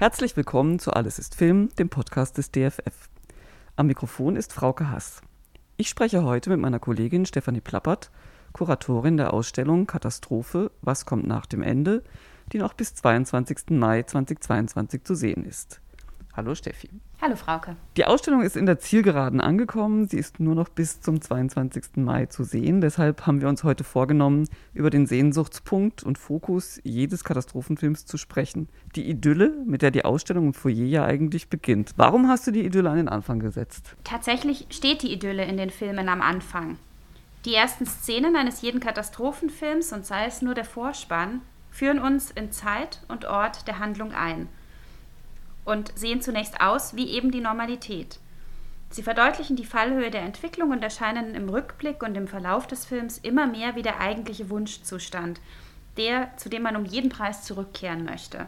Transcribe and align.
Herzlich 0.00 0.36
willkommen 0.36 0.78
zu 0.78 0.92
Alles 0.92 1.18
ist 1.18 1.34
Film, 1.34 1.70
dem 1.76 1.88
Podcast 1.88 2.38
des 2.38 2.52
DFF. 2.52 3.10
Am 3.74 3.88
Mikrofon 3.88 4.36
ist 4.36 4.52
Frauke 4.52 4.92
Hass. 4.92 5.22
Ich 5.76 5.88
spreche 5.88 6.22
heute 6.22 6.50
mit 6.50 6.60
meiner 6.60 6.78
Kollegin 6.78 7.26
Stefanie 7.26 7.60
Plappert, 7.60 8.12
Kuratorin 8.52 9.16
der 9.16 9.34
Ausstellung 9.34 9.88
Katastrophe, 9.88 10.70
was 10.82 11.04
kommt 11.04 11.26
nach 11.26 11.46
dem 11.46 11.62
Ende, 11.62 12.04
die 12.52 12.58
noch 12.58 12.74
bis 12.74 12.94
22. 12.94 13.70
Mai 13.70 14.04
2022 14.04 15.02
zu 15.02 15.16
sehen 15.16 15.44
ist. 15.44 15.80
Hallo 16.32 16.54
Steffi. 16.54 16.90
Hallo 17.20 17.34
Frauke. 17.34 17.74
Die 17.96 18.04
Ausstellung 18.04 18.42
ist 18.42 18.56
in 18.56 18.64
der 18.64 18.78
Zielgeraden 18.78 19.40
angekommen. 19.40 20.06
Sie 20.06 20.18
ist 20.18 20.38
nur 20.38 20.54
noch 20.54 20.68
bis 20.68 21.00
zum 21.00 21.20
22. 21.20 21.96
Mai 21.96 22.26
zu 22.26 22.44
sehen. 22.44 22.80
Deshalb 22.80 23.26
haben 23.26 23.40
wir 23.40 23.48
uns 23.48 23.64
heute 23.64 23.82
vorgenommen, 23.82 24.48
über 24.72 24.88
den 24.88 25.04
Sehnsuchtspunkt 25.04 26.04
und 26.04 26.16
Fokus 26.16 26.80
jedes 26.84 27.24
Katastrophenfilms 27.24 28.06
zu 28.06 28.18
sprechen. 28.18 28.68
Die 28.94 29.10
Idylle, 29.10 29.52
mit 29.66 29.82
der 29.82 29.90
die 29.90 30.04
Ausstellung 30.04 30.46
im 30.46 30.54
Foyer 30.54 30.86
ja 30.86 31.04
eigentlich 31.04 31.48
beginnt. 31.48 31.92
Warum 31.96 32.28
hast 32.28 32.46
du 32.46 32.52
die 32.52 32.64
Idylle 32.64 32.90
an 32.90 32.98
den 32.98 33.08
Anfang 33.08 33.40
gesetzt? 33.40 33.96
Tatsächlich 34.04 34.68
steht 34.70 35.02
die 35.02 35.12
Idylle 35.12 35.44
in 35.44 35.56
den 35.56 35.70
Filmen 35.70 36.08
am 36.08 36.22
Anfang. 36.22 36.78
Die 37.46 37.54
ersten 37.54 37.86
Szenen 37.86 38.36
eines 38.36 38.62
jeden 38.62 38.78
Katastrophenfilms 38.78 39.92
und 39.92 40.06
sei 40.06 40.26
es 40.26 40.40
nur 40.40 40.54
der 40.54 40.64
Vorspann 40.64 41.40
führen 41.72 41.98
uns 41.98 42.30
in 42.30 42.52
Zeit 42.52 43.02
und 43.08 43.24
Ort 43.24 43.66
der 43.66 43.80
Handlung 43.80 44.12
ein– 44.12 44.48
und 45.68 45.92
sehen 45.94 46.22
zunächst 46.22 46.62
aus 46.62 46.96
wie 46.96 47.10
eben 47.10 47.30
die 47.30 47.42
Normalität. 47.42 48.18
Sie 48.90 49.02
verdeutlichen 49.02 49.54
die 49.54 49.66
Fallhöhe 49.66 50.10
der 50.10 50.22
Entwicklung 50.22 50.70
und 50.70 50.82
erscheinen 50.82 51.34
im 51.34 51.50
Rückblick 51.50 52.02
und 52.02 52.16
im 52.16 52.26
Verlauf 52.26 52.66
des 52.66 52.86
Films 52.86 53.18
immer 53.18 53.46
mehr 53.46 53.76
wie 53.76 53.82
der 53.82 54.00
eigentliche 54.00 54.48
Wunschzustand, 54.48 55.40
der, 55.98 56.34
zu 56.38 56.48
dem 56.48 56.62
man 56.62 56.74
um 56.74 56.86
jeden 56.86 57.10
Preis 57.10 57.42
zurückkehren 57.42 58.06
möchte. 58.06 58.46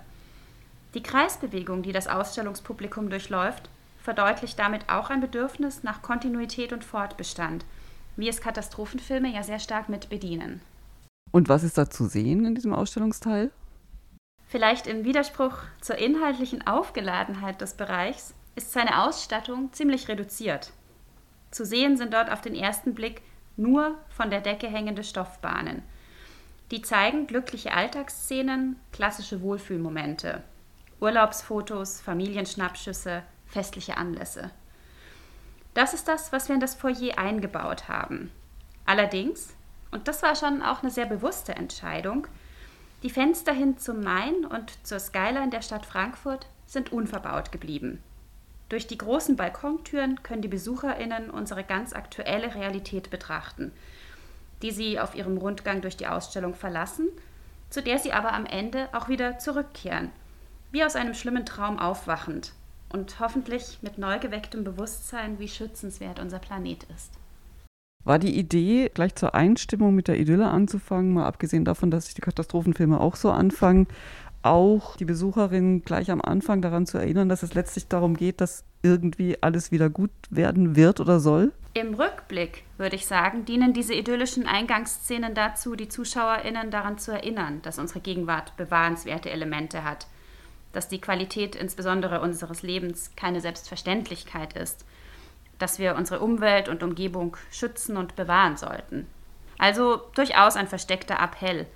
Die 0.94 1.02
Kreisbewegung, 1.02 1.82
die 1.82 1.92
das 1.92 2.08
Ausstellungspublikum 2.08 3.10
durchläuft, 3.10 3.68
verdeutlicht 4.02 4.58
damit 4.58 4.88
auch 4.88 5.10
ein 5.10 5.20
Bedürfnis 5.20 5.82
nach 5.82 6.00
Kontinuität 6.00 6.72
und 6.72 6.84
Fortbestand, 6.84 7.66
wie 8.16 8.30
es 8.30 8.40
Katastrophenfilme 8.40 9.30
ja 9.30 9.42
sehr 9.42 9.58
stark 9.58 9.90
mit 9.90 10.08
bedienen. 10.08 10.62
Und 11.32 11.50
was 11.50 11.64
ist 11.64 11.76
da 11.76 11.90
zu 11.90 12.06
sehen 12.06 12.46
in 12.46 12.54
diesem 12.54 12.72
Ausstellungsteil? 12.72 13.50
Vielleicht 14.50 14.88
im 14.88 15.04
Widerspruch 15.04 15.58
zur 15.80 15.98
inhaltlichen 15.98 16.66
Aufgeladenheit 16.66 17.60
des 17.60 17.74
Bereichs 17.74 18.34
ist 18.56 18.72
seine 18.72 19.04
Ausstattung 19.04 19.72
ziemlich 19.72 20.08
reduziert. 20.08 20.72
Zu 21.52 21.64
sehen 21.64 21.96
sind 21.96 22.12
dort 22.12 22.32
auf 22.32 22.40
den 22.40 22.56
ersten 22.56 22.92
Blick 22.92 23.22
nur 23.56 23.94
von 24.08 24.28
der 24.28 24.40
Decke 24.40 24.66
hängende 24.66 25.04
Stoffbahnen. 25.04 25.84
Die 26.72 26.82
zeigen 26.82 27.28
glückliche 27.28 27.72
Alltagsszenen, 27.72 28.74
klassische 28.90 29.40
Wohlfühlmomente, 29.40 30.42
Urlaubsfotos, 30.98 32.00
Familienschnappschüsse, 32.00 33.22
festliche 33.46 33.98
Anlässe. 33.98 34.50
Das 35.74 35.94
ist 35.94 36.08
das, 36.08 36.32
was 36.32 36.48
wir 36.48 36.56
in 36.56 36.60
das 36.60 36.74
Foyer 36.74 37.16
eingebaut 37.18 37.86
haben. 37.86 38.32
Allerdings, 38.84 39.54
und 39.92 40.08
das 40.08 40.24
war 40.24 40.34
schon 40.34 40.60
auch 40.60 40.82
eine 40.82 40.90
sehr 40.90 41.06
bewusste 41.06 41.54
Entscheidung, 41.54 42.26
die 43.02 43.10
Fenster 43.10 43.52
hin 43.52 43.78
zum 43.78 44.02
Main 44.02 44.44
und 44.44 44.86
zur 44.86 44.98
Skyline 44.98 45.50
der 45.50 45.62
Stadt 45.62 45.86
Frankfurt 45.86 46.46
sind 46.66 46.92
unverbaut 46.92 47.50
geblieben. 47.50 48.02
Durch 48.68 48.86
die 48.86 48.98
großen 48.98 49.36
Balkontüren 49.36 50.22
können 50.22 50.42
die 50.42 50.48
BesucherInnen 50.48 51.30
unsere 51.30 51.64
ganz 51.64 51.92
aktuelle 51.92 52.54
Realität 52.54 53.10
betrachten, 53.10 53.72
die 54.62 54.70
sie 54.70 55.00
auf 55.00 55.14
ihrem 55.14 55.38
Rundgang 55.38 55.80
durch 55.80 55.96
die 55.96 56.06
Ausstellung 56.06 56.54
verlassen, 56.54 57.08
zu 57.68 57.82
der 57.82 57.98
sie 57.98 58.12
aber 58.12 58.32
am 58.32 58.46
Ende 58.46 58.88
auch 58.92 59.08
wieder 59.08 59.38
zurückkehren, 59.38 60.10
wie 60.70 60.84
aus 60.84 60.94
einem 60.94 61.14
schlimmen 61.14 61.46
Traum 61.46 61.78
aufwachend 61.78 62.52
und 62.92 63.18
hoffentlich 63.18 63.78
mit 63.82 63.98
neu 63.98 64.18
gewecktem 64.18 64.62
Bewusstsein, 64.62 65.38
wie 65.38 65.48
schützenswert 65.48 66.20
unser 66.20 66.38
Planet 66.38 66.84
ist. 66.94 67.12
War 68.04 68.18
die 68.18 68.38
Idee, 68.38 68.90
gleich 68.92 69.14
zur 69.14 69.34
Einstimmung 69.34 69.94
mit 69.94 70.08
der 70.08 70.18
Idylle 70.18 70.48
anzufangen, 70.48 71.12
mal 71.12 71.26
abgesehen 71.26 71.64
davon, 71.64 71.90
dass 71.90 72.06
sich 72.06 72.14
die 72.14 72.22
Katastrophenfilme 72.22 72.98
auch 72.98 73.14
so 73.14 73.30
anfangen, 73.30 73.86
auch 74.42 74.96
die 74.96 75.04
Besucherin 75.04 75.82
gleich 75.82 76.10
am 76.10 76.22
Anfang 76.22 76.62
daran 76.62 76.86
zu 76.86 76.96
erinnern, 76.96 77.28
dass 77.28 77.42
es 77.42 77.52
letztlich 77.52 77.88
darum 77.88 78.16
geht, 78.16 78.40
dass 78.40 78.64
irgendwie 78.82 79.42
alles 79.42 79.70
wieder 79.70 79.90
gut 79.90 80.10
werden 80.30 80.76
wird 80.76 80.98
oder 81.00 81.20
soll? 81.20 81.52
Im 81.74 81.92
Rückblick, 81.92 82.64
würde 82.78 82.96
ich 82.96 83.06
sagen, 83.06 83.44
dienen 83.44 83.74
diese 83.74 83.94
idyllischen 83.94 84.46
Eingangsszenen 84.46 85.34
dazu, 85.34 85.76
die 85.76 85.88
ZuschauerInnen 85.88 86.70
daran 86.70 86.98
zu 86.98 87.12
erinnern, 87.12 87.60
dass 87.62 87.78
unsere 87.78 88.00
Gegenwart 88.00 88.56
bewahrenswerte 88.56 89.30
Elemente 89.30 89.84
hat, 89.84 90.06
dass 90.72 90.88
die 90.88 91.02
Qualität 91.02 91.54
insbesondere 91.54 92.22
unseres 92.22 92.62
Lebens 92.62 93.10
keine 93.14 93.42
Selbstverständlichkeit 93.42 94.54
ist 94.54 94.86
dass 95.60 95.78
wir 95.78 95.94
unsere 95.94 96.20
Umwelt 96.20 96.68
und 96.68 96.82
Umgebung 96.82 97.36
schützen 97.50 97.96
und 97.96 98.16
bewahren 98.16 98.56
sollten. 98.56 99.06
Also 99.58 100.00
durchaus 100.14 100.56
ein 100.56 100.66
versteckter 100.66 101.20
Appell, 101.20 101.66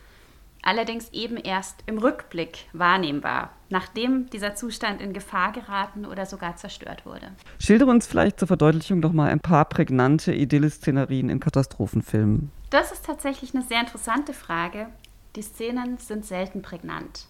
allerdings 0.63 1.11
eben 1.13 1.37
erst 1.37 1.83
im 1.87 1.99
Rückblick 1.99 2.67
wahrnehmbar, 2.73 3.51
nachdem 3.69 4.31
dieser 4.31 4.55
Zustand 4.55 5.03
in 5.03 5.13
Gefahr 5.13 5.53
geraten 5.53 6.07
oder 6.07 6.25
sogar 6.25 6.57
zerstört 6.57 7.05
wurde. 7.05 7.29
Schildere 7.59 7.91
uns 7.91 8.07
vielleicht 8.07 8.39
zur 8.39 8.49
Verdeutlichung 8.49 9.01
noch 9.01 9.13
mal 9.13 9.31
ein 9.31 9.41
paar 9.41 9.67
prägnante 9.67 10.33
Idylle-Szenerien 10.33 11.29
in 11.29 11.41
Katastrophenfilmen. 11.41 12.51
Das 12.71 12.91
ist 12.91 13.05
tatsächlich 13.05 13.55
eine 13.55 13.65
sehr 13.65 13.81
interessante 13.81 14.33
Frage. 14.33 14.89
Die 15.37 15.43
Szenen 15.43 15.99
sind 15.99 16.25
selten 16.25 16.63
prägnant. 16.63 17.27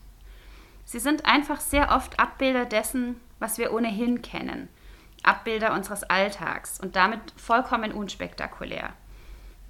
Sie 0.84 1.00
sind 1.00 1.26
einfach 1.26 1.60
sehr 1.60 1.90
oft 1.90 2.20
Abbilder 2.20 2.66
dessen, 2.66 3.16
was 3.40 3.58
wir 3.58 3.72
ohnehin 3.72 4.22
kennen– 4.22 4.68
Abbilder 5.26 5.72
unseres 5.72 6.04
Alltags 6.04 6.80
und 6.80 6.96
damit 6.96 7.20
vollkommen 7.36 7.92
unspektakulär. 7.92 8.90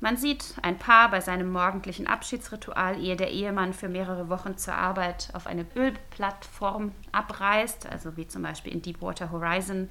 Man 0.00 0.16
sieht 0.18 0.56
ein 0.60 0.76
Paar 0.76 1.10
bei 1.10 1.20
seinem 1.22 1.50
morgendlichen 1.50 2.06
Abschiedsritual, 2.06 3.00
ehe 3.00 3.16
der 3.16 3.30
Ehemann 3.30 3.72
für 3.72 3.88
mehrere 3.88 4.28
Wochen 4.28 4.58
zur 4.58 4.74
Arbeit 4.74 5.30
auf 5.32 5.46
eine 5.46 5.64
Ölplattform 5.74 6.92
abreist, 7.10 7.90
also 7.90 8.16
wie 8.16 8.28
zum 8.28 8.42
Beispiel 8.42 8.74
in 8.74 8.82
Deepwater 8.82 9.30
Horizon. 9.30 9.88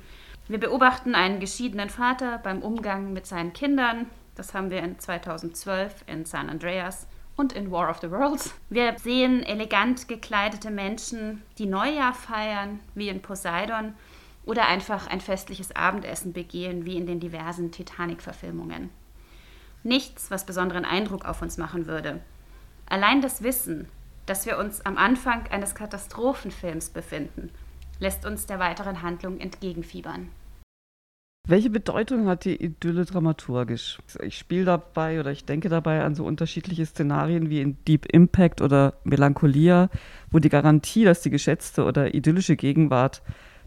Wir 0.47 0.59
beobachten 0.59 1.15
einen 1.15 1.39
geschiedenen 1.39 1.89
Vater 1.89 2.37
beim 2.43 2.61
Umgang 2.61 3.13
mit 3.13 3.25
seinen 3.25 3.53
Kindern. 3.53 4.07
Das 4.35 4.53
haben 4.53 4.69
wir 4.69 4.83
in 4.83 4.99
2012 4.99 6.03
in 6.05 6.25
San 6.25 6.49
Andreas 6.49 7.07
und 7.35 7.53
in 7.53 7.71
War 7.71 7.89
of 7.89 7.99
the 8.01 8.11
Worlds. 8.11 8.53
Wir 8.69 8.97
sehen 8.99 9.41
elegant 9.41 10.07
gekleidete 10.07 10.69
Menschen, 10.69 11.41
die 11.57 11.65
Neujahr 11.65 12.13
feiern, 12.13 12.81
wie 12.93 13.09
in 13.09 13.21
Poseidon 13.21 13.95
oder 14.45 14.67
einfach 14.67 15.07
ein 15.07 15.21
festliches 15.21 15.75
Abendessen 15.75 16.33
begehen, 16.33 16.85
wie 16.85 16.97
in 16.97 17.05
den 17.05 17.19
diversen 17.19 17.71
Titanic-Verfilmungen. 17.71 18.89
Nichts, 19.83 20.31
was 20.31 20.45
besonderen 20.45 20.85
Eindruck 20.85 21.25
auf 21.25 21.41
uns 21.41 21.57
machen 21.57 21.87
würde. 21.87 22.21
Allein 22.85 23.21
das 23.21 23.43
Wissen, 23.43 23.87
dass 24.25 24.45
wir 24.45 24.57
uns 24.57 24.85
am 24.85 24.97
Anfang 24.97 25.47
eines 25.47 25.75
Katastrophenfilms 25.75 26.89
befinden, 26.89 27.49
lässt 27.99 28.25
uns 28.25 28.45
der 28.45 28.59
weiteren 28.59 29.01
Handlung 29.01 29.39
entgegenfiebern. 29.39 30.29
Welche 31.45 31.69
Bedeutung 31.69 32.27
hat 32.27 32.45
die 32.45 32.55
Idylle 32.55 33.03
dramaturgisch? 33.03 33.99
Ich 34.21 34.37
spiele 34.37 34.63
dabei 34.63 35.19
oder 35.19 35.31
ich 35.31 35.43
denke 35.43 35.67
dabei 35.67 36.01
an 36.01 36.15
so 36.15 36.23
unterschiedliche 36.23 36.85
Szenarien 36.85 37.49
wie 37.49 37.59
in 37.59 37.83
Deep 37.83 38.05
Impact 38.05 38.61
oder 38.61 38.93
Melancholia, 39.03 39.89
wo 40.31 40.39
die 40.39 40.47
Garantie, 40.47 41.03
dass 41.03 41.21
die 41.21 41.29
geschätzte 41.29 41.83
oder 41.83 42.13
idyllische 42.13 42.55
Gegenwart 42.55 43.21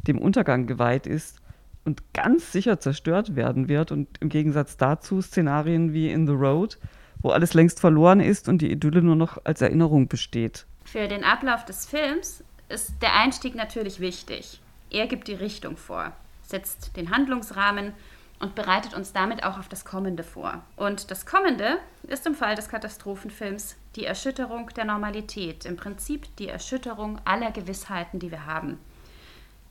dem 0.06 0.18
Untergang 0.18 0.66
geweiht 0.66 1.06
ist 1.06 1.40
und 1.84 2.02
ganz 2.12 2.52
sicher 2.52 2.80
zerstört 2.80 3.36
werden 3.36 3.68
wird. 3.68 3.92
Und 3.92 4.08
im 4.20 4.28
Gegensatz 4.28 4.76
dazu 4.76 5.22
Szenarien 5.22 5.92
wie 5.92 6.10
In 6.10 6.26
the 6.26 6.32
Road, 6.32 6.78
wo 7.22 7.30
alles 7.30 7.54
längst 7.54 7.80
verloren 7.80 8.20
ist 8.20 8.48
und 8.48 8.58
die 8.58 8.70
Idylle 8.70 9.02
nur 9.02 9.16
noch 9.16 9.38
als 9.44 9.62
Erinnerung 9.62 10.08
besteht. 10.08 10.66
Für 10.84 11.08
den 11.08 11.24
Ablauf 11.24 11.64
des 11.64 11.86
Films 11.86 12.44
ist 12.68 12.92
der 13.02 13.14
Einstieg 13.14 13.54
natürlich 13.54 14.00
wichtig. 14.00 14.60
Er 14.90 15.06
gibt 15.06 15.28
die 15.28 15.34
Richtung 15.34 15.76
vor, 15.76 16.12
setzt 16.42 16.96
den 16.96 17.10
Handlungsrahmen 17.10 17.92
und 18.38 18.54
bereitet 18.54 18.94
uns 18.94 19.12
damit 19.12 19.44
auch 19.44 19.58
auf 19.58 19.68
das 19.68 19.84
Kommende 19.84 20.22
vor. 20.22 20.62
Und 20.76 21.10
das 21.10 21.26
Kommende 21.26 21.78
ist 22.02 22.26
im 22.26 22.34
Fall 22.34 22.54
des 22.54 22.68
Katastrophenfilms 22.68 23.76
die 23.96 24.04
Erschütterung 24.04 24.70
der 24.76 24.84
Normalität, 24.84 25.64
im 25.64 25.76
Prinzip 25.76 26.34
die 26.36 26.48
Erschütterung 26.48 27.18
aller 27.24 27.50
Gewissheiten, 27.50 28.18
die 28.18 28.30
wir 28.30 28.46
haben. 28.46 28.78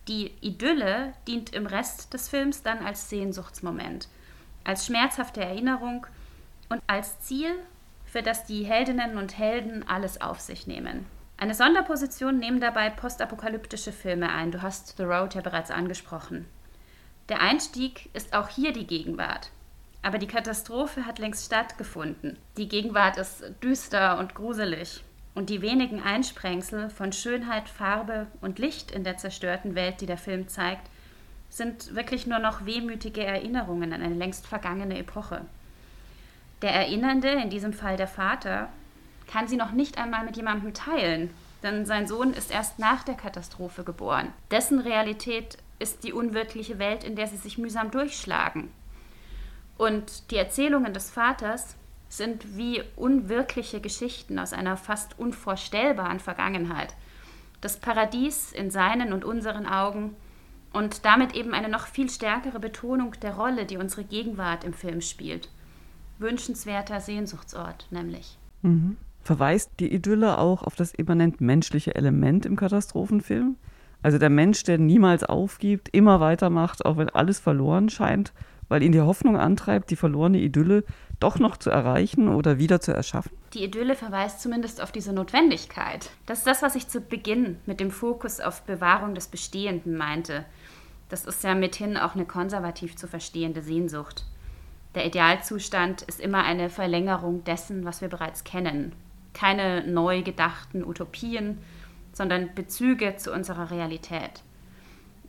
Die 0.07 0.31
Idylle 0.41 1.13
dient 1.27 1.53
im 1.53 1.65
Rest 1.65 2.13
des 2.13 2.29
Films 2.29 2.61
dann 2.61 2.85
als 2.85 3.09
Sehnsuchtsmoment, 3.09 4.07
als 4.63 4.85
schmerzhafte 4.85 5.41
Erinnerung 5.41 6.05
und 6.69 6.81
als 6.87 7.19
Ziel, 7.21 7.55
für 8.05 8.21
das 8.21 8.45
die 8.45 8.63
Heldinnen 8.63 9.17
und 9.17 9.37
Helden 9.37 9.87
alles 9.87 10.21
auf 10.21 10.39
sich 10.39 10.67
nehmen. 10.67 11.05
Eine 11.37 11.53
Sonderposition 11.53 12.37
nehmen 12.37 12.61
dabei 12.61 12.89
postapokalyptische 12.89 13.91
Filme 13.91 14.31
ein. 14.31 14.51
Du 14.51 14.61
hast 14.61 14.95
The 14.97 15.03
Road 15.03 15.35
ja 15.35 15.41
bereits 15.41 15.69
angesprochen. 15.69 16.45
Der 17.27 17.41
Einstieg 17.41 18.09
ist 18.13 18.33
auch 18.33 18.47
hier 18.47 18.71
die 18.71 18.87
Gegenwart. 18.87 19.49
Aber 20.01 20.19
die 20.19 20.27
Katastrophe 20.27 21.05
hat 21.05 21.17
längst 21.17 21.47
stattgefunden. 21.47 22.37
Die 22.57 22.69
Gegenwart 22.69 23.17
ist 23.17 23.43
düster 23.63 24.19
und 24.19 24.35
gruselig. 24.35 25.03
Und 25.35 25.49
die 25.49 25.61
wenigen 25.61 26.01
Einsprengsel 26.01 26.89
von 26.89 27.11
Schönheit, 27.11 27.67
Farbe 27.67 28.27
und 28.41 28.57
Licht 28.57 28.91
in 28.91 29.03
der 29.03 29.17
zerstörten 29.17 29.75
Welt, 29.75 29.99
die 29.99 30.05
der 30.05 30.17
Film 30.17 30.47
zeigt, 30.47 30.89
sind 31.49 31.93
wirklich 31.93 32.25
nur 32.25 32.39
noch 32.39 32.65
wehmütige 32.65 33.23
Erinnerungen 33.23 33.93
an 33.93 34.01
eine 34.01 34.15
längst 34.15 34.47
vergangene 34.47 34.97
Epoche. 34.97 35.41
Der 36.61 36.71
Erinnernde, 36.71 37.29
in 37.29 37.49
diesem 37.49 37.73
Fall 37.73 37.97
der 37.97 38.07
Vater, 38.07 38.69
kann 39.27 39.47
sie 39.47 39.57
noch 39.57 39.71
nicht 39.71 39.97
einmal 39.97 40.23
mit 40.23 40.37
jemandem 40.37 40.73
teilen, 40.73 41.29
denn 41.63 41.85
sein 41.85 42.07
Sohn 42.07 42.31
ist 42.31 42.51
erst 42.51 42.79
nach 42.79 43.03
der 43.03 43.15
Katastrophe 43.15 43.83
geboren. 43.83 44.31
Dessen 44.51 44.79
Realität 44.79 45.57
ist 45.79 46.03
die 46.03 46.13
unwirkliche 46.13 46.79
Welt, 46.79 47.03
in 47.03 47.15
der 47.15 47.27
sie 47.27 47.37
sich 47.37 47.57
mühsam 47.57 47.91
durchschlagen. 47.91 48.71
Und 49.77 50.31
die 50.31 50.37
Erzählungen 50.37 50.93
des 50.93 51.11
Vaters 51.11 51.75
sind 52.09 52.57
wie 52.57 52.83
unwirkliche 52.95 53.81
Geschichten 53.81 54.39
aus 54.39 54.53
einer 54.53 54.77
fast 54.77 55.17
unvorstellbaren 55.19 56.19
Vergangenheit. 56.19 56.93
Das 57.61 57.77
Paradies 57.77 58.51
in 58.51 58.71
seinen 58.71 59.11
und 59.11 59.25
unseren 59.25 59.65
Augen 59.65 60.15
und 60.71 61.05
damit 61.05 61.35
eben 61.35 61.53
eine 61.53 61.69
noch 61.69 61.87
viel 61.87 62.09
stärkere 62.09 62.59
Betonung 62.59 63.13
der 63.21 63.35
Rolle, 63.35 63.65
die 63.65 63.77
unsere 63.77 64.03
Gegenwart 64.03 64.63
im 64.63 64.73
Film 64.73 65.01
spielt. 65.01 65.49
Wünschenswerter 66.19 66.99
Sehnsuchtsort 66.99 67.87
nämlich. 67.91 68.37
Mhm. 68.61 68.97
Verweist 69.21 69.71
die 69.79 69.91
Idylle 69.91 70.37
auch 70.37 70.61
auf 70.63 70.75
das 70.75 70.93
immanent 70.93 71.41
menschliche 71.41 71.95
Element 71.95 72.45
im 72.45 72.55
Katastrophenfilm? 72.55 73.55
Also 74.03 74.19
der 74.19 74.29
Mensch, 74.29 74.61
der 74.63 74.77
niemals 74.77 75.23
aufgibt, 75.23 75.89
immer 75.89 76.19
weitermacht, 76.19 76.85
auch 76.85 76.97
wenn 76.97 77.09
alles 77.09 77.39
verloren 77.39 77.89
scheint, 77.89 78.33
weil 78.69 78.83
ihn 78.83 78.91
die 78.91 79.01
Hoffnung 79.01 79.37
antreibt, 79.37 79.91
die 79.91 79.95
verlorene 79.95 80.39
Idylle 80.39 80.83
doch 81.19 81.39
noch 81.39 81.57
zu 81.57 81.69
erreichen 81.69 82.29
oder 82.29 82.57
wieder 82.57 82.81
zu 82.81 82.93
erschaffen? 82.93 83.31
Die 83.53 83.63
Idylle 83.63 83.95
verweist 83.95 84.41
zumindest 84.41 84.81
auf 84.81 84.91
diese 84.91 85.13
Notwendigkeit. 85.13 86.09
Das 86.25 86.39
ist 86.39 86.47
das, 86.47 86.61
was 86.61 86.75
ich 86.75 86.87
zu 86.87 87.01
Beginn 87.01 87.57
mit 87.65 87.79
dem 87.79 87.91
Fokus 87.91 88.39
auf 88.39 88.63
Bewahrung 88.63 89.15
des 89.15 89.27
Bestehenden 89.27 89.97
meinte. 89.97 90.45
Das 91.09 91.25
ist 91.25 91.43
ja 91.43 91.55
mithin 91.55 91.97
auch 91.97 92.15
eine 92.15 92.25
konservativ 92.25 92.95
zu 92.95 93.07
verstehende 93.07 93.61
Sehnsucht. 93.61 94.25
Der 94.95 95.05
Idealzustand 95.05 96.01
ist 96.03 96.19
immer 96.19 96.43
eine 96.43 96.69
Verlängerung 96.69 97.43
dessen, 97.43 97.85
was 97.85 98.01
wir 98.01 98.07
bereits 98.07 98.43
kennen. 98.43 98.93
Keine 99.33 99.85
neu 99.85 100.23
gedachten 100.23 100.83
Utopien, 100.83 101.57
sondern 102.13 102.55
Bezüge 102.55 103.17
zu 103.17 103.33
unserer 103.33 103.71
Realität. 103.71 104.41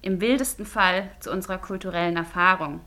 Im 0.03 0.21
wildesten 0.21 0.65
Fall 0.65 1.11
zu 1.19 1.33
unserer 1.33 1.59
kulturellen 1.59 2.17
Erfahrung, 2.17 2.81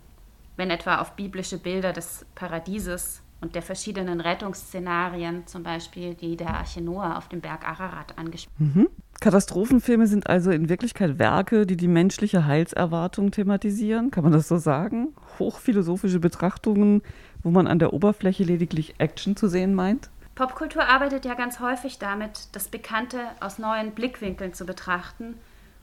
wenn 0.60 0.70
etwa 0.70 0.98
auf 0.98 1.14
biblische 1.14 1.58
Bilder 1.58 1.94
des 1.94 2.26
Paradieses 2.36 3.22
und 3.40 3.56
der 3.56 3.62
verschiedenen 3.62 4.20
Rettungsszenarien, 4.20 5.48
zum 5.48 5.64
Beispiel 5.64 6.16
die 6.16 6.36
der 6.36 6.54
Arche 6.54 6.82
Noah 6.82 7.18
auf 7.18 7.30
dem 7.30 7.40
Berg 7.40 7.66
Ararat 7.66 8.18
angesprochen. 8.18 8.72
Mhm. 8.76 8.90
Katastrophenfilme 9.22 10.06
sind 10.06 10.28
also 10.28 10.52
in 10.52 10.68
Wirklichkeit 10.68 11.18
Werke, 11.18 11.66
die 11.66 11.78
die 11.78 11.88
menschliche 11.88 12.46
Heilserwartung 12.46 13.32
thematisieren. 13.32 14.12
Kann 14.12 14.26
man 14.26 14.34
das 14.34 14.50
so 14.50 14.58
sagen? 14.58 15.14
Hochphilosophische 15.40 16.20
Betrachtungen, 16.20 17.04
wo 17.42 17.52
man 17.52 17.66
an 17.66 17.80
der 17.80 17.94
Oberfläche 17.94 18.44
lediglich 18.44 18.96
Action 18.98 19.38
zu 19.38 19.48
sehen 19.48 19.74
meint? 19.74 20.10
Popkultur 20.36 20.86
arbeitet 20.86 21.24
ja 21.24 21.36
ganz 21.36 21.62
häufig 21.62 22.00
damit, 22.00 22.50
das 22.52 22.68
Bekannte 22.68 23.20
aus 23.40 23.60
neuen 23.60 23.92
Blickwinkeln 23.92 24.54
zu 24.54 24.66
betrachten 24.66 25.36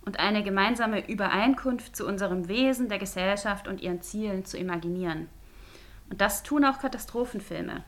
und 0.06 0.20
eine 0.20 0.42
gemeinsame 0.44 1.06
Übereinkunft 1.06 1.96
zu 1.96 2.06
unserem 2.06 2.48
Wesen, 2.48 2.88
der 2.88 2.98
Gesellschaft 2.98 3.68
und 3.68 3.82
ihren 3.82 4.00
Zielen 4.00 4.44
zu 4.44 4.56
imaginieren. 4.56 5.28
Und 6.08 6.20
das 6.20 6.44
tun 6.44 6.64
auch 6.64 6.78
Katastrophenfilme. 6.78 7.84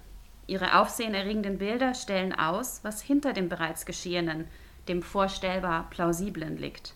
Ihre 0.49 0.79
aufsehenerregenden 0.79 1.59
Bilder 1.59 1.95
stellen 1.95 2.37
aus, 2.37 2.81
was 2.83 3.01
hinter 3.01 3.33
dem 3.33 3.49
bereits 3.49 3.87
Geschehenen, 3.87 4.49
dem 4.89 5.03
vorstellbar 5.03 5.89
Plausiblen 5.91 6.59
liegt. 6.59 6.95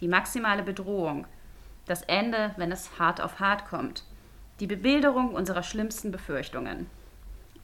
Die 0.00 0.08
maximale 0.08 0.62
Bedrohung, 0.62 1.26
das 1.84 2.02
Ende, 2.02 2.52
wenn 2.56 2.72
es 2.72 2.98
hart 2.98 3.20
auf 3.20 3.38
hart 3.38 3.66
kommt, 3.66 4.04
die 4.60 4.66
Bebilderung 4.66 5.34
unserer 5.34 5.62
schlimmsten 5.62 6.10
Befürchtungen. 6.10 6.86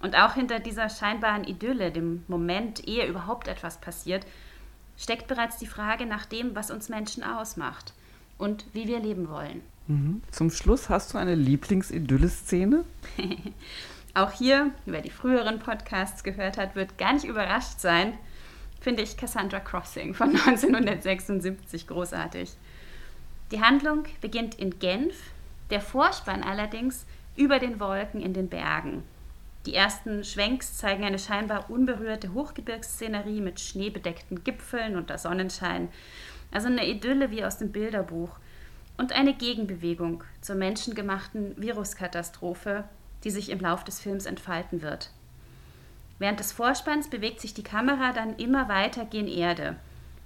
Und 0.01 0.17
auch 0.17 0.35
hinter 0.35 0.59
dieser 0.59 0.91
scheinbaren 0.91 1.45
Idylle, 1.45 1.91
dem 1.91 2.25
Moment, 2.29 2.87
ehe 2.87 3.07
überhaupt 3.07 3.49
etwas 3.49 3.81
passiert, 3.81 4.27
steckt 5.03 5.27
bereits 5.27 5.57
die 5.59 5.67
Frage 5.67 6.07
nach 6.07 6.27
dem, 6.27 6.55
was 6.55 6.71
uns 6.71 6.89
Menschen 6.89 7.25
ausmacht 7.25 7.93
und 8.39 8.65
wie 8.73 8.87
wir 8.87 9.01
leben 9.01 9.29
wollen. 9.29 9.61
Mhm. 9.89 10.23
Zum 10.31 10.51
Schluss 10.53 10.89
hast 10.89 11.13
du 11.13 11.19
eine 11.19 11.35
Lieblingsidylle-Szene? 11.35 12.85
auch 14.15 14.31
hier, 14.31 14.71
wer 14.87 15.01
die 15.01 15.11
früheren 15.11 15.59
Podcasts 15.59 16.23
gehört 16.23 16.57
hat, 16.57 16.77
wird 16.77 16.99
gar 16.99 17.15
nicht 17.15 17.25
überrascht 17.25 17.81
sein, 17.81 18.15
finde 18.81 19.03
ich 19.03 19.17
Cassandra 19.17 19.59
Crossing 19.59 20.15
von 20.15 20.29
1976 20.47 21.89
großartig. 21.89 22.53
Die 23.51 23.61
Handlung 23.61 24.05
beginnt 24.21 24.55
in 24.55 24.79
Genf, 24.79 25.17
der 25.71 25.81
Vorspann 25.81 26.45
allerdings 26.45 27.07
über 27.37 27.59
den 27.59 27.81
Wolken 27.81 28.21
in 28.21 28.35
den 28.35 28.49
Bergen. 28.49 29.03
Die 29.67 29.75
ersten 29.75 30.25
Schwenks 30.25 30.77
zeigen 30.77 31.05
eine 31.05 31.19
scheinbar 31.19 31.71
unberührte 31.71 32.35
Hochgebirgsszenerie 32.35 33.41
mit 33.41 33.61
schneebedeckten 33.61 34.43
Gipfeln 34.43 34.97
unter 34.97 35.19
Sonnenschein. 35.19 35.89
Also 36.51 36.67
eine 36.67 36.87
Idylle 36.87 37.31
wie 37.31 37.45
aus 37.45 37.59
dem 37.59 37.71
Bilderbuch. 37.71 38.31
Und 38.99 39.13
eine 39.13 39.35
Gegenbewegung 39.35 40.25
zur 40.41 40.57
menschengemachten 40.57 41.55
Viruskatastrophe, 41.57 42.85
die 43.25 43.31
sich 43.31 43.51
im 43.51 43.61
Lauf 43.61 43.85
des 43.85 44.01
Films 44.01 44.27
entfalten 44.27 44.83
wird. 44.83 45.11
Während 46.19 46.41
des 46.41 46.53
Vorspanns 46.53 47.09
bewegt 47.09 47.41
sich 47.41 47.55
die 47.55 47.63
Kamera 47.63 48.13
dann 48.13 48.37
immer 48.37 48.69
weiter 48.69 49.05
gen 49.05 49.29
Erde, 49.29 49.77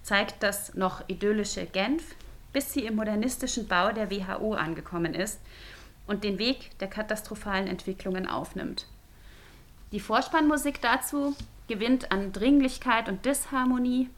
zeigt 0.02 0.42
das 0.42 0.74
noch 0.74 1.08
idyllische 1.08 1.66
Genf, 1.66 2.14
bis 2.52 2.72
sie 2.72 2.84
im 2.86 2.96
modernistischen 2.96 3.66
Bau 3.68 3.92
der 3.92 4.10
WHO 4.10 4.54
angekommen 4.54 5.14
ist 5.14 5.40
und 6.06 6.24
den 6.24 6.38
Weg 6.38 6.78
der 6.78 6.88
katastrophalen 6.88 7.66
Entwicklungen 7.66 8.26
aufnimmt. 8.26 8.86
Die 9.96 10.00
Vorspannmusik 10.00 10.82
dazu 10.82 11.34
gewinnt 11.68 12.12
an 12.12 12.30
Dringlichkeit 12.30 13.08
und 13.08 13.24
Disharmonie. 13.24 14.10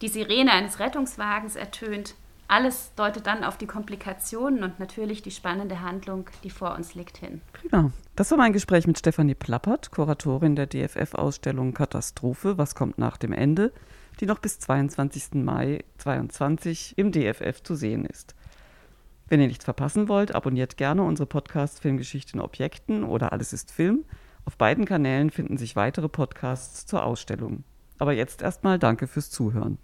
Die 0.00 0.06
Sirene 0.06 0.52
eines 0.52 0.78
Rettungswagens 0.78 1.56
ertönt. 1.56 2.14
Alles 2.46 2.92
deutet 2.94 3.26
dann 3.26 3.42
auf 3.42 3.58
die 3.58 3.66
Komplikationen 3.66 4.62
und 4.62 4.78
natürlich 4.78 5.22
die 5.22 5.32
spannende 5.32 5.80
Handlung, 5.80 6.30
die 6.44 6.50
vor 6.50 6.76
uns 6.76 6.94
liegt, 6.94 7.16
hin. 7.16 7.40
Prima. 7.54 7.90
Das 8.14 8.30
war 8.30 8.38
mein 8.38 8.52
Gespräch 8.52 8.86
mit 8.86 9.00
Stefanie 9.00 9.34
Plappert, 9.34 9.90
Kuratorin 9.90 10.54
der 10.54 10.68
DFF-Ausstellung 10.68 11.74
Katastrophe, 11.74 12.56
was 12.56 12.76
kommt 12.76 12.96
nach 12.96 13.16
dem 13.16 13.32
Ende, 13.32 13.72
die 14.20 14.26
noch 14.26 14.38
bis 14.38 14.60
22. 14.60 15.42
Mai 15.42 15.82
2022 15.98 16.96
im 16.98 17.10
DFF 17.10 17.64
zu 17.64 17.74
sehen 17.74 18.04
ist. 18.04 18.36
Wenn 19.26 19.40
ihr 19.40 19.48
nichts 19.48 19.64
verpassen 19.64 20.08
wollt, 20.08 20.36
abonniert 20.36 20.76
gerne 20.76 21.02
unsere 21.02 21.26
Podcast 21.26 21.80
Filmgeschichte 21.80 22.34
in 22.34 22.40
Objekten 22.40 23.02
oder 23.02 23.32
Alles 23.32 23.52
ist 23.52 23.72
Film– 23.72 24.04
auf 24.46 24.56
beiden 24.56 24.84
Kanälen 24.84 25.30
finden 25.30 25.58
sich 25.58 25.76
weitere 25.76 26.08
Podcasts 26.08 26.86
zur 26.86 27.04
Ausstellung. 27.04 27.64
Aber 27.98 28.12
jetzt 28.12 28.42
erstmal 28.42 28.78
danke 28.78 29.08
fürs 29.08 29.28
Zuhören. 29.28 29.78